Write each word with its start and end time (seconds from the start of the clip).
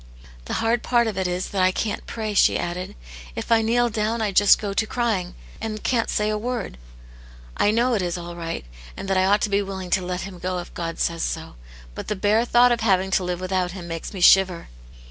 "The 0.45 0.53
hard 0.55 0.81
part 0.81 1.05
of 1.05 1.15
it 1.15 1.27
is 1.27 1.49
that 1.49 1.61
I 1.61 1.71
can't 1.71 2.07
pray," 2.07 2.33
she 2.33 2.57
added." 2.57 2.95
If 3.35 3.51
I 3.51 3.61
kneel 3.61 3.87
down 3.89 4.19
I 4.19 4.31
just 4.31 4.57
go 4.57 4.73
to 4.73 4.87
crying, 4.87 5.35
and 5.61 5.83
can*t 5.83 6.11
say 6.11 6.31
a 6.31 6.39
word; 6.39 6.79
I 7.57 7.69
know 7.69 7.93
it 7.93 8.01
is 8.01 8.17
all 8.17 8.35
right, 8.35 8.65
and 8.97 9.07
that 9.07 9.15
I 9.17 9.25
ought 9.25 9.41
to 9.41 9.49
be 9.51 9.61
willing 9.61 9.91
to 9.91 10.01
let 10.03 10.21
him 10.21 10.39
go 10.39 10.57
if 10.57 10.73
God 10.73 10.97
says 10.97 11.21
so; 11.21 11.53
but 11.93 12.07
the 12.07 12.15
bare 12.15 12.45
thought 12.45 12.71
of 12.71 12.79
having 12.79 13.11
to 13.11 13.23
live 13.23 13.39
without 13.39 13.73
him 13.73 13.87
makes 13.87 14.11
me 14.11 14.21
shiver." 14.21 14.69